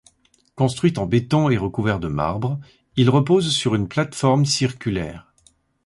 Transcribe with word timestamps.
Construit 0.55 0.95
en 0.97 1.05
béton 1.05 1.51
et 1.51 1.57
recouvert 1.59 1.99
de 1.99 2.07
marbre, 2.07 2.59
il 2.95 3.07
repose 3.11 3.53
sur 3.53 3.75
une 3.75 3.87
plateforme 3.87 4.45
circulaire. 4.45 5.31